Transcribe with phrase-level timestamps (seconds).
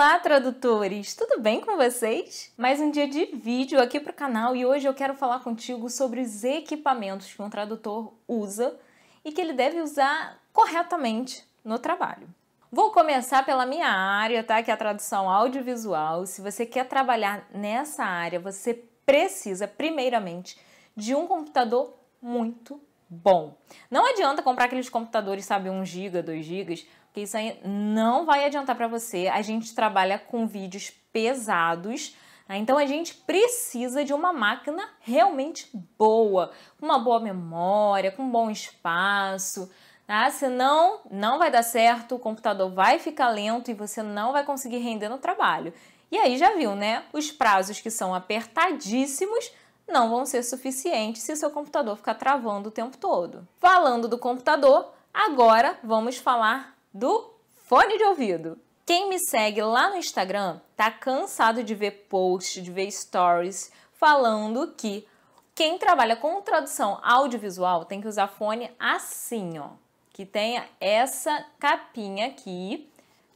[0.00, 1.14] Olá, tradutores!
[1.14, 2.50] Tudo bem com vocês?
[2.56, 5.90] Mais um dia de vídeo aqui para o canal e hoje eu quero falar contigo
[5.90, 8.74] sobre os equipamentos que um tradutor usa
[9.22, 12.26] e que ele deve usar corretamente no trabalho.
[12.72, 14.62] Vou começar pela minha área, tá?
[14.62, 16.24] Que é a tradução audiovisual.
[16.24, 20.58] Se você quer trabalhar nessa área, você precisa, primeiramente,
[20.96, 23.54] de um computador muito bom.
[23.90, 28.44] Não adianta comprar aqueles computadores, sabe, 1 GB, 2 GB, porque isso aí não vai
[28.44, 29.26] adiantar para você.
[29.26, 32.16] A gente trabalha com vídeos pesados,
[32.48, 32.56] né?
[32.56, 35.68] então a gente precisa de uma máquina realmente
[35.98, 39.68] boa, com uma boa memória, com um bom espaço.
[40.06, 40.30] Tá?
[40.30, 44.78] Senão, não vai dar certo, o computador vai ficar lento e você não vai conseguir
[44.78, 45.74] render no trabalho.
[46.12, 47.04] E aí já viu, né?
[47.12, 49.52] Os prazos que são apertadíssimos
[49.86, 53.46] não vão ser suficientes se o seu computador ficar travando o tempo todo.
[53.58, 57.32] Falando do computador, agora vamos falar do
[57.64, 58.58] fone de ouvido.
[58.84, 64.74] Quem me segue lá no Instagram tá cansado de ver posts, de ver stories falando
[64.76, 65.06] que
[65.54, 69.68] quem trabalha com tradução audiovisual tem que usar fone assim, ó,
[70.12, 72.90] que tenha essa capinha aqui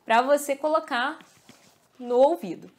[0.05, 1.19] para você colocar
[1.99, 2.71] no ouvido.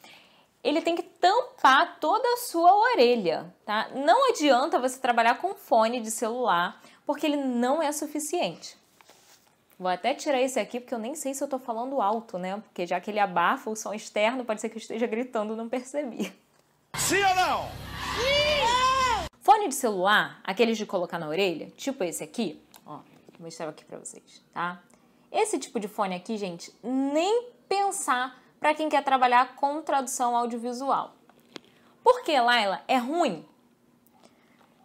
[0.64, 3.90] Ele tem que tampar toda a sua orelha, tá?
[3.94, 8.76] Não adianta você trabalhar com fone de celular, porque ele não é suficiente.
[9.78, 12.58] Vou até tirar esse aqui porque eu nem sei se eu tô falando alto, né?
[12.58, 15.68] Porque já que ele abafa o som externo, pode ser que eu esteja gritando, não
[15.68, 16.34] percebi.
[16.96, 17.64] Sim ou não?
[18.16, 19.28] Sim!
[19.42, 23.04] Fone de celular, aqueles de colocar na orelha, tipo esse aqui, ó, vou
[23.42, 24.82] mostrar aqui pra vocês, tá?
[25.32, 31.14] Esse tipo de fone aqui, gente, nem pensar para quem quer trabalhar com tradução audiovisual.
[32.04, 32.82] Por que, Laila?
[32.88, 33.46] É ruim?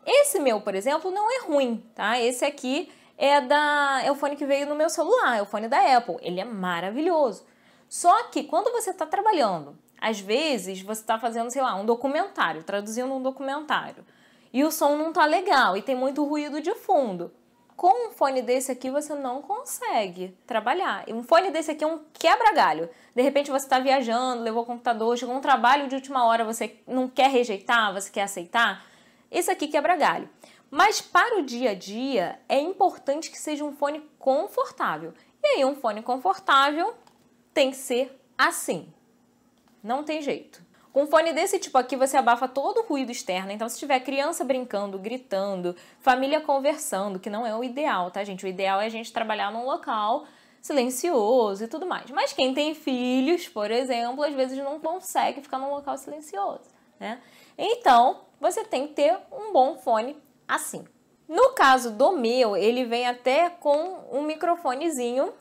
[0.05, 2.21] Esse meu, por exemplo, não é ruim, tá?
[2.21, 5.69] Esse aqui é da é o fone que veio no meu celular, é o fone
[5.69, 6.17] da Apple.
[6.23, 7.45] Ele é maravilhoso.
[7.87, 12.63] Só que quando você está trabalhando, às vezes você está fazendo, sei lá, um documentário,
[12.63, 14.07] traduzindo um documentário,
[14.51, 17.31] e o som não tá legal e tem muito ruído de fundo.
[17.77, 21.05] Com um fone desse aqui você não consegue trabalhar.
[21.09, 22.89] Um fone desse aqui é um quebra-galho.
[23.15, 26.75] De repente você está viajando, levou o computador, chegou um trabalho de última hora, você
[26.87, 28.85] não quer rejeitar, você quer aceitar.
[29.31, 30.29] Esse aqui quebra galho.
[30.71, 35.13] Mas para o dia a dia é importante que seja um fone confortável.
[35.43, 36.95] E aí, um fone confortável
[37.53, 38.93] tem que ser assim.
[39.83, 40.63] Não tem jeito.
[40.93, 43.53] Com um fone desse tipo aqui, você abafa todo o ruído externo.
[43.53, 48.45] Então, se tiver criança brincando, gritando, família conversando, que não é o ideal, tá, gente?
[48.45, 50.27] O ideal é a gente trabalhar num local
[50.61, 52.11] silencioso e tudo mais.
[52.11, 57.21] Mas quem tem filhos, por exemplo, às vezes não consegue ficar num local silencioso, né?
[57.57, 60.17] Então, você tem que ter um bom fone
[60.55, 60.85] assim.
[61.29, 65.33] No caso do meu, ele vem até com um microfonezinho.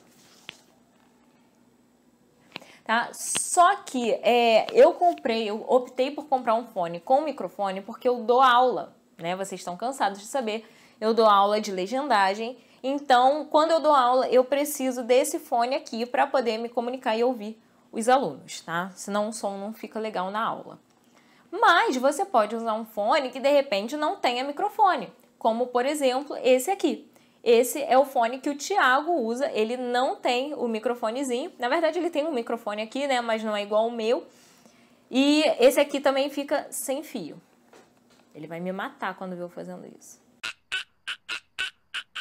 [2.84, 3.10] Tá?
[3.14, 8.24] Só que é, eu comprei, eu optei por comprar um fone com microfone porque eu
[8.24, 9.36] dou aula, né?
[9.36, 10.68] Vocês estão cansados de saber,
[11.00, 12.58] eu dou aula de legendagem.
[12.82, 17.24] Então, quando eu dou aula, eu preciso desse fone aqui para poder me comunicar e
[17.24, 18.92] ouvir os alunos, tá?
[18.96, 20.80] Senão o som não fica legal na aula.
[21.52, 26.36] Mas você pode usar um fone que de repente não tenha microfone, como por exemplo
[26.38, 27.10] esse aqui.
[27.44, 31.52] Esse é o fone que o Thiago usa, ele não tem o microfonezinho.
[31.58, 34.28] Na verdade, ele tem um microfone aqui, né, mas não é igual ao meu.
[35.10, 37.42] E esse aqui também fica sem fio.
[38.36, 40.20] Ele vai me matar quando eu fazendo isso.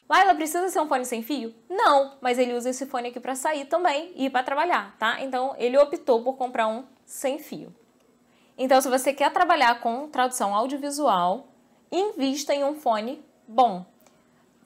[0.08, 1.54] Laila, precisa ser um fone sem fio?
[1.68, 5.20] Não, mas ele usa esse fone aqui para sair também e para trabalhar, tá?
[5.20, 7.74] Então ele optou por comprar um sem fio.
[8.58, 11.46] Então, se você quer trabalhar com tradução audiovisual,
[11.92, 13.86] invista em um fone bom.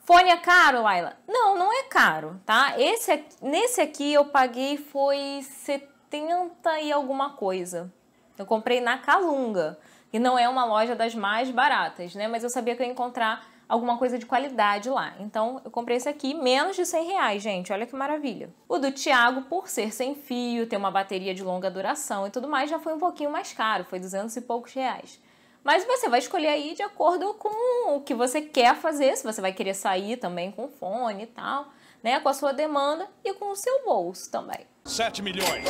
[0.05, 1.17] Fone é caro, Laila?
[1.29, 2.75] Não, não é caro, tá?
[2.81, 7.93] Esse, nesse aqui eu paguei foi 70 e alguma coisa.
[8.39, 9.79] Eu comprei na Calunga,
[10.11, 12.27] que não é uma loja das mais baratas, né?
[12.27, 15.15] Mas eu sabia que eu ia encontrar alguma coisa de qualidade lá.
[15.19, 17.73] Então eu comprei esse aqui, menos de 100 reais, gente.
[17.73, 18.53] Olha que maravilha.
[18.69, 22.47] O do Thiago, por ser sem fio, ter uma bateria de longa duração e tudo
[22.47, 25.19] mais, já foi um pouquinho mais caro, foi 200 e poucos reais.
[25.65, 29.41] Mas você vai escolher aí de acordo com o que você quer fazer, se você
[29.41, 31.69] vai querer sair também com fone e tal,
[32.03, 32.21] né?
[32.21, 34.67] Com a sua demanda e com o seu bolso também.
[34.85, 35.65] 7 milhões.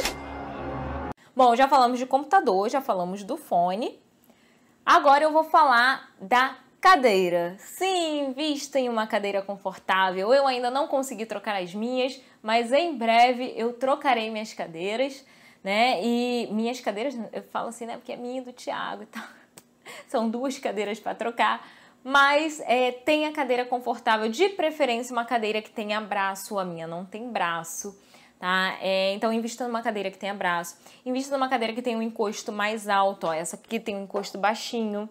[1.36, 4.02] Bom, já falamos de computador, já falamos do fone.
[4.84, 7.54] Agora eu vou falar da Cadeira.
[7.60, 10.34] Sim, vista em uma cadeira confortável.
[10.34, 15.24] Eu ainda não consegui trocar as minhas, mas em breve eu trocarei minhas cadeiras,
[15.62, 16.02] né?
[16.02, 17.96] E minhas cadeiras, eu falo assim, né?
[17.96, 19.22] Porque é minha e do Thiago e tal.
[20.10, 21.64] São duas cadeiras para trocar.
[22.02, 27.04] Mas é, tenha cadeira confortável, de preferência uma cadeira que tenha braço, a minha não
[27.04, 27.96] tem braço.
[28.40, 28.76] tá?
[28.80, 30.76] É, então, invista numa cadeira que tenha braço.
[31.06, 33.32] Invista numa cadeira que tenha um encosto mais alto, ó.
[33.32, 35.08] Essa aqui tem um encosto baixinho,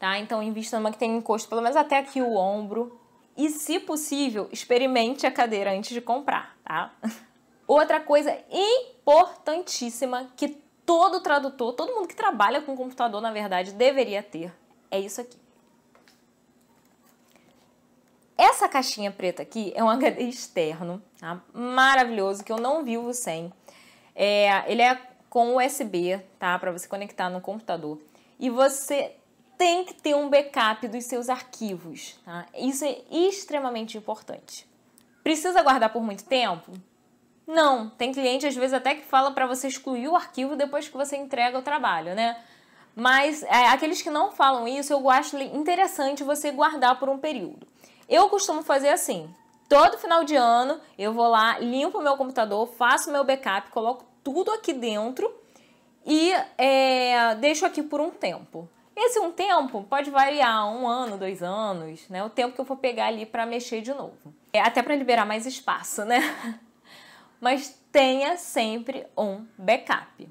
[0.00, 0.18] tá?
[0.18, 2.98] Então, invista numa que tenha encosto pelo menos até aqui o ombro.
[3.36, 6.92] E, se possível, experimente a cadeira antes de comprar, tá?
[7.68, 10.48] Outra coisa importantíssima que
[10.84, 14.52] todo tradutor, todo mundo que trabalha com computador, na verdade, deveria ter,
[14.90, 15.38] é isso aqui.
[18.36, 21.40] Essa caixinha preta aqui é um HD externo, tá?
[21.52, 23.52] maravilhoso, que eu não vivo sem.
[24.16, 24.98] É, ele é
[25.28, 26.58] com USB, tá?
[26.58, 28.00] Para você conectar no computador.
[28.38, 29.14] E você
[29.60, 32.46] tem que ter um backup dos seus arquivos, tá?
[32.56, 34.66] Isso é extremamente importante.
[35.22, 36.72] Precisa guardar por muito tempo?
[37.46, 40.96] Não, tem cliente às vezes até que fala para você excluir o arquivo depois que
[40.96, 42.42] você entrega o trabalho, né?
[42.96, 47.68] Mas é, aqueles que não falam isso, eu acho interessante você guardar por um período.
[48.08, 49.28] Eu costumo fazer assim:
[49.68, 54.06] todo final de ano eu vou lá, limpo o meu computador, faço meu backup, coloco
[54.24, 55.30] tudo aqui dentro
[56.06, 58.66] e é, deixo aqui por um tempo.
[59.02, 62.22] Esse um tempo pode variar um ano, dois anos, né?
[62.22, 64.34] O tempo que eu for pegar ali para mexer de novo.
[64.52, 66.20] É, até para liberar mais espaço, né?
[67.40, 70.28] Mas tenha sempre um backup.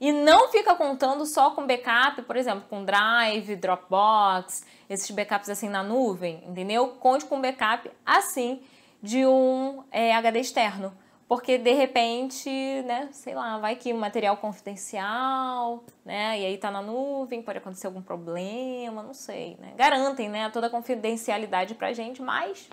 [0.00, 5.68] E não fica contando só com backup, por exemplo, com Drive, Dropbox, esses backups assim
[5.68, 6.88] na nuvem, entendeu?
[6.98, 8.62] Conte com backup assim
[9.02, 10.96] de um é, HD externo.
[11.28, 12.48] Porque de repente,
[12.84, 17.88] né, sei lá, vai que material confidencial, né, e aí tá na nuvem, pode acontecer
[17.88, 19.72] algum problema, não sei, né.
[19.76, 22.70] Garantem, né, toda a confidencialidade pra gente, mas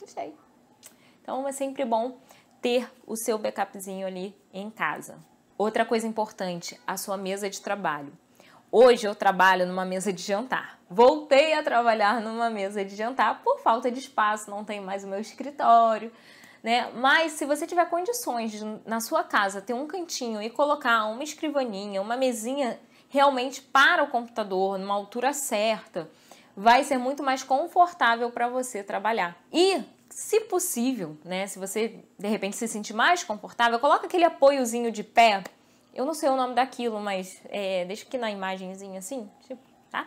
[0.00, 0.34] não sei.
[1.20, 2.18] Então é sempre bom
[2.62, 5.18] ter o seu backupzinho ali em casa.
[5.58, 8.12] Outra coisa importante, a sua mesa de trabalho.
[8.72, 10.78] Hoje eu trabalho numa mesa de jantar.
[10.88, 15.08] Voltei a trabalhar numa mesa de jantar por falta de espaço, não tem mais o
[15.08, 16.12] meu escritório,
[16.62, 16.90] né?
[16.94, 21.22] Mas se você tiver condições de, na sua casa ter um cantinho e colocar uma
[21.22, 22.78] escrivaninha, uma mesinha
[23.08, 26.08] realmente para o computador, numa altura certa,
[26.56, 29.36] vai ser muito mais confortável para você trabalhar.
[29.52, 31.46] E se possível, né?
[31.46, 35.42] Se você de repente se sentir mais confortável, coloca aquele apoiozinho de pé.
[35.94, 40.06] Eu não sei o nome daquilo, mas é, deixa aqui na imagenzinha assim, tipo, tá?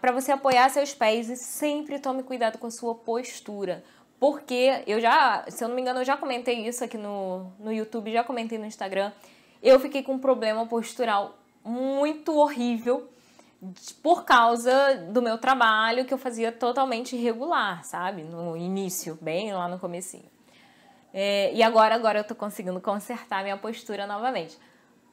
[0.00, 3.84] Para você apoiar seus pés e sempre tome cuidado com a sua postura.
[4.20, 7.72] Porque eu já, se eu não me engano, eu já comentei isso aqui no, no
[7.72, 9.10] YouTube, já comentei no Instagram.
[9.62, 13.08] Eu fiquei com um problema postural muito horrível
[14.02, 18.22] por causa do meu trabalho que eu fazia totalmente irregular, sabe?
[18.22, 20.30] No início, bem lá no comecinho.
[21.14, 24.58] É, e agora, agora eu tô conseguindo consertar minha postura novamente.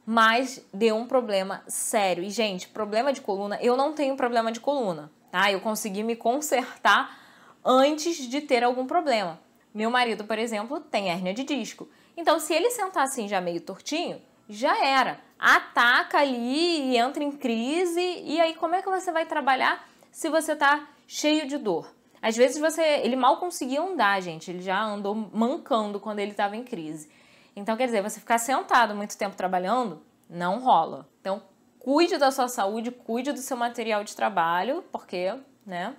[0.04, 2.22] Mas deu um problema sério.
[2.22, 5.50] E, gente, problema de coluna, eu não tenho problema de coluna, tá?
[5.50, 7.27] Eu consegui me consertar
[7.64, 9.40] antes de ter algum problema.
[9.74, 11.88] Meu marido, por exemplo, tem hérnia de disco.
[12.16, 15.20] Então, se ele sentar assim já meio tortinho, já era.
[15.38, 18.00] Ataca ali e entra em crise.
[18.24, 21.94] E aí, como é que você vai trabalhar se você tá cheio de dor?
[22.20, 22.82] Às vezes você.
[22.82, 24.50] Ele mal conseguia andar, gente.
[24.50, 27.08] Ele já andou mancando quando ele estava em crise.
[27.54, 31.08] Então, quer dizer, você ficar sentado muito tempo trabalhando, não rola.
[31.20, 31.42] Então,
[31.78, 35.34] cuide da sua saúde, cuide do seu material de trabalho, porque,
[35.66, 35.94] né?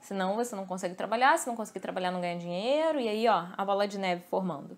[0.00, 3.46] Senão você não consegue trabalhar, se não conseguir trabalhar, não ganha dinheiro, e aí, ó,
[3.56, 4.76] a bola de neve formando.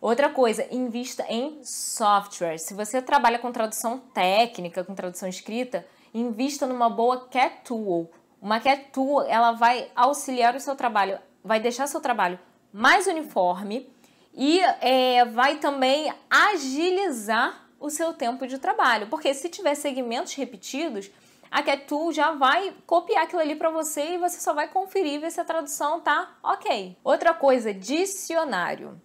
[0.00, 2.58] Outra coisa, invista em software.
[2.58, 8.10] Se você trabalha com tradução técnica, com tradução escrita, invista numa boa Cat Tool.
[8.40, 12.38] Uma Cat Tool, ela vai auxiliar o seu trabalho, vai deixar seu trabalho
[12.72, 13.90] mais uniforme
[14.34, 19.06] e é, vai também agilizar o seu tempo de trabalho.
[19.06, 21.10] Porque se tiver segmentos repetidos,
[21.50, 25.20] a Cat Tool já vai copiar aquilo ali para você e você só vai conferir
[25.20, 26.96] ver se a tradução tá ok.
[27.02, 29.00] Outra coisa, dicionário.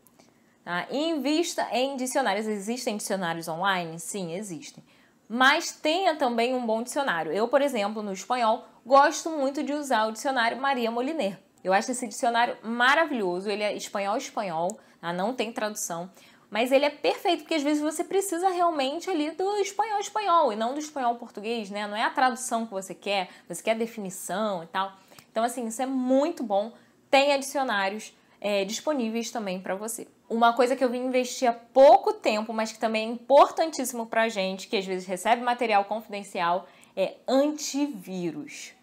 [0.63, 0.87] Tá?
[0.91, 2.47] Invista em dicionários.
[2.47, 3.99] Existem dicionários online?
[3.99, 4.83] Sim, existem.
[5.27, 7.31] Mas tenha também um bom dicionário.
[7.31, 11.39] Eu, por exemplo, no espanhol, gosto muito de usar o dicionário Maria Moliner.
[11.63, 13.49] Eu acho esse dicionário maravilhoso.
[13.49, 15.13] Ele é espanhol-espanhol, tá?
[15.13, 16.11] não tem tradução.
[16.51, 20.73] Mas ele é perfeito, porque às vezes você precisa realmente ali do espanhol-espanhol e não
[20.73, 21.87] do espanhol-português, né?
[21.87, 24.91] Não é a tradução que você quer, você quer a definição e tal.
[25.31, 26.73] Então, assim, isso é muito bom.
[27.09, 30.05] Tem dicionários é, disponíveis também para você.
[30.29, 34.27] Uma coisa que eu vim investir há pouco tempo, mas que também é importantíssimo para
[34.27, 36.67] gente, que às vezes recebe material confidencial,
[36.97, 38.73] é antivírus.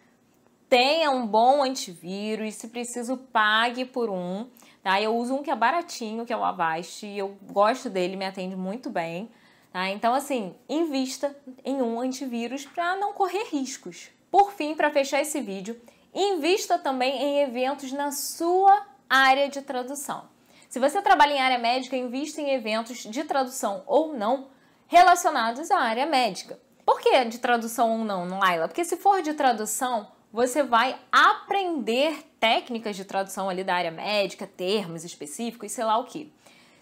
[0.71, 4.47] Tenha um bom antivírus, se preciso, pague por um.
[4.83, 5.01] Tá?
[5.01, 8.25] Eu uso um que é baratinho, que é o Avast, e eu gosto dele, me
[8.25, 9.31] atende muito bem.
[9.73, 9.89] Tá?
[9.89, 14.11] Então, assim, invista em um antivírus para não correr riscos.
[14.31, 15.81] Por fim, para fechar esse vídeo,
[16.15, 20.29] invista também em eventos na sua área de tradução.
[20.69, 24.49] Se você trabalha em área médica, invista em eventos de tradução ou não
[24.87, 26.59] relacionados à área médica.
[26.85, 28.69] Por que de tradução ou não, Laila?
[28.69, 34.47] Porque se for de tradução, você vai aprender técnicas de tradução ali da área médica,
[34.47, 36.33] termos específicos, sei lá o que.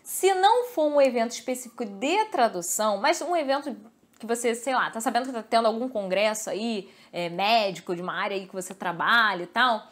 [0.03, 3.77] Se não for um evento específico de tradução, mas um evento
[4.19, 8.03] que você, sei lá, tá sabendo que tá tendo algum congresso aí, é, médico, de
[8.03, 9.89] uma área aí que você trabalha e tal,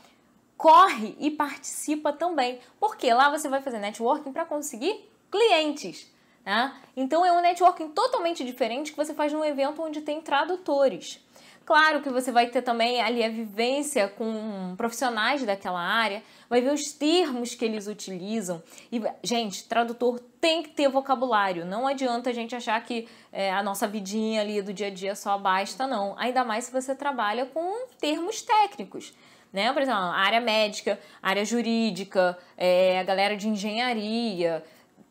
[0.56, 2.60] corre e participa também.
[2.80, 6.13] Porque lá você vai fazer networking para conseguir clientes.
[6.44, 6.72] Né?
[6.96, 11.24] Então é um networking totalmente diferente que você faz num evento onde tem tradutores.
[11.64, 16.74] Claro que você vai ter também ali a vivência com profissionais daquela área, vai ver
[16.74, 18.62] os termos que eles utilizam.
[18.92, 21.64] E, gente, tradutor tem que ter vocabulário.
[21.64, 25.16] Não adianta a gente achar que é, a nossa vidinha ali do dia a dia
[25.16, 26.14] só basta, não.
[26.18, 29.14] Ainda mais se você trabalha com termos técnicos.
[29.50, 29.72] Né?
[29.72, 34.62] Por exemplo, área médica, área jurídica, é, a galera de engenharia,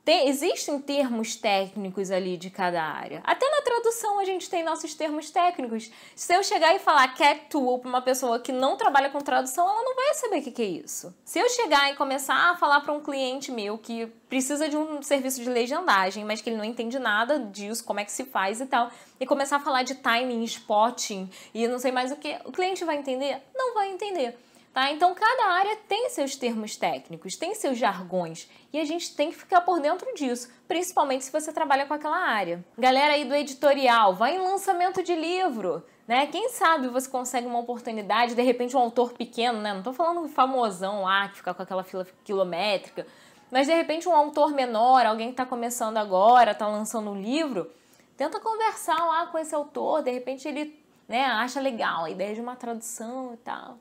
[0.06, 3.22] tem, existem termos técnicos ali de cada área.
[3.24, 5.90] Até na tradução a gente tem nossos termos técnicos.
[6.14, 9.66] Se eu chegar e falar cat tool para uma pessoa que não trabalha com tradução,
[9.66, 11.16] ela não vai saber o que, que é isso.
[11.24, 15.02] Se eu chegar e começar a falar para um cliente meu que precisa de um
[15.02, 18.60] serviço de legendagem, mas que ele não entende nada disso, como é que se faz
[18.60, 22.38] e tal, e começar a falar de timing, spotting e não sei mais o que,
[22.44, 23.42] o cliente vai entender?
[23.56, 24.38] Não vai entender.
[24.74, 24.92] Tá?
[24.92, 29.38] Então, cada área tem seus termos técnicos, tem seus jargões e a gente tem que
[29.38, 32.66] ficar por dentro disso, principalmente se você trabalha com aquela área.
[32.76, 36.26] Galera aí do editorial, vai em lançamento de livro, né?
[36.26, 39.76] Quem sabe você consegue uma oportunidade, de repente um autor pequeno, né?
[39.76, 43.06] Não tô falando famosão lá que fica com aquela fila quilométrica,
[43.52, 47.70] mas de repente um autor menor, alguém que está começando agora, está lançando um livro,
[48.18, 52.42] tenta conversar lá com esse autor, de repente ele né, acha legal a ideia de
[52.42, 53.78] uma tradução e tal.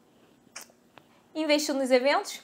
[1.34, 2.42] Investiu nos eventos?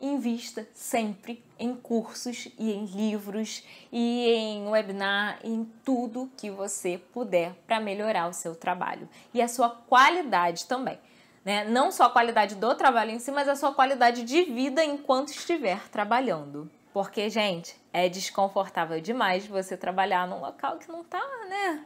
[0.00, 7.52] Invista sempre em cursos e em livros e em webinar, em tudo que você puder
[7.66, 10.98] para melhorar o seu trabalho e a sua qualidade também.
[11.44, 11.64] Né?
[11.64, 15.28] Não só a qualidade do trabalho em si, mas a sua qualidade de vida enquanto
[15.28, 16.70] estiver trabalhando.
[16.94, 21.84] Porque, gente, é desconfortável demais você trabalhar num local que não tá, né?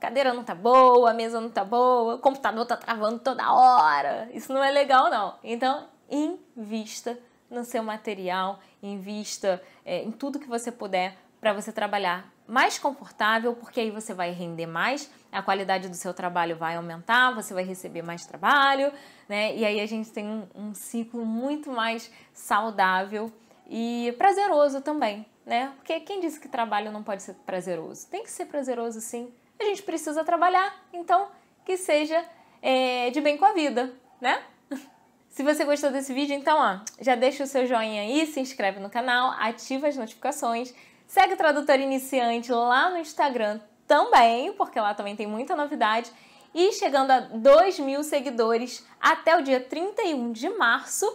[0.00, 4.28] Cadeira não tá boa, a mesa não tá boa, o computador tá travando toda hora.
[4.32, 5.34] Isso não é legal, não.
[5.42, 7.18] Então, invista
[7.50, 13.54] no seu material, invista é, em tudo que você puder para você trabalhar mais confortável,
[13.54, 17.64] porque aí você vai render mais, a qualidade do seu trabalho vai aumentar, você vai
[17.64, 18.92] receber mais trabalho,
[19.28, 19.54] né?
[19.54, 23.32] E aí a gente tem um, um ciclo muito mais saudável
[23.68, 25.72] e prazeroso também, né?
[25.76, 28.06] Porque quem disse que trabalho não pode ser prazeroso?
[28.08, 31.28] Tem que ser prazeroso sim a gente precisa trabalhar, então
[31.64, 32.24] que seja
[32.62, 34.42] é, de bem com a vida, né?
[35.28, 38.80] Se você gostou desse vídeo, então ó, já deixa o seu joinha aí, se inscreve
[38.80, 40.74] no canal, ativa as notificações,
[41.06, 46.10] segue o Tradutor Iniciante lá no Instagram também, porque lá também tem muita novidade.
[46.54, 51.06] E chegando a 2 mil seguidores até o dia 31 de março,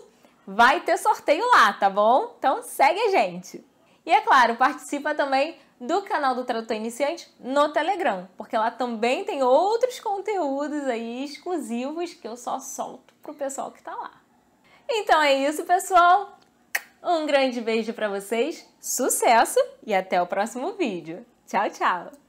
[0.45, 2.36] vai ter sorteio lá, tá bom?
[2.38, 3.65] Então segue a gente.
[4.05, 9.25] E é claro, participa também do canal do Tradutor Iniciante no Telegram, porque lá também
[9.25, 14.21] tem outros conteúdos aí exclusivos que eu só solto pro pessoal que tá lá.
[14.88, 16.38] Então é isso, pessoal.
[17.03, 21.25] Um grande beijo para vocês, sucesso e até o próximo vídeo.
[21.47, 22.20] Tchau, tchau!